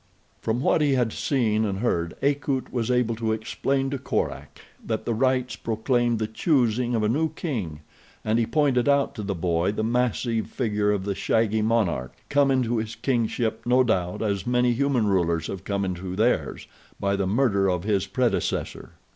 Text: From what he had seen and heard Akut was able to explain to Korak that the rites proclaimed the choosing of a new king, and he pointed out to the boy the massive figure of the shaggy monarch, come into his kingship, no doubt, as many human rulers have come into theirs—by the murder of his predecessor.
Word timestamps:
From 0.39 0.61
what 0.61 0.81
he 0.81 0.93
had 0.93 1.13
seen 1.13 1.63
and 1.63 1.77
heard 1.77 2.15
Akut 2.23 2.73
was 2.73 2.89
able 2.89 3.13
to 3.17 3.33
explain 3.33 3.91
to 3.91 3.99
Korak 3.99 4.59
that 4.83 5.05
the 5.05 5.13
rites 5.13 5.55
proclaimed 5.55 6.17
the 6.17 6.25
choosing 6.25 6.95
of 6.95 7.03
a 7.03 7.07
new 7.07 7.29
king, 7.31 7.81
and 8.25 8.39
he 8.39 8.47
pointed 8.47 8.89
out 8.89 9.13
to 9.13 9.21
the 9.21 9.35
boy 9.35 9.71
the 9.71 9.83
massive 9.83 10.47
figure 10.47 10.91
of 10.91 11.05
the 11.05 11.13
shaggy 11.13 11.61
monarch, 11.61 12.15
come 12.29 12.49
into 12.49 12.77
his 12.79 12.95
kingship, 12.95 13.61
no 13.63 13.83
doubt, 13.83 14.23
as 14.23 14.47
many 14.47 14.73
human 14.73 15.05
rulers 15.05 15.45
have 15.45 15.63
come 15.63 15.85
into 15.85 16.15
theirs—by 16.15 17.15
the 17.15 17.27
murder 17.27 17.69
of 17.69 17.83
his 17.83 18.07
predecessor. 18.07 18.93